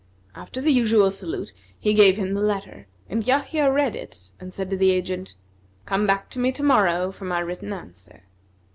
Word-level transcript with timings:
After 0.33 0.59
the 0.61 0.71
usual 0.73 1.11
salute 1.11 1.53
he 1.79 1.93
gave 1.93 2.17
him 2.17 2.33
the 2.33 2.41
letter 2.41 2.87
and 3.07 3.23
Yahya 3.23 3.69
read 3.71 3.95
it 3.95 4.31
and 4.39 4.51
said 4.51 4.71
to 4.71 4.75
the 4.75 4.89
agent, 4.89 5.35
"Come 5.85 6.07
back 6.07 6.31
to 6.31 6.39
me 6.39 6.51
tomorrow 6.51 7.11
for 7.11 7.25
my 7.25 7.37
written 7.37 7.71
answer." 7.71 8.23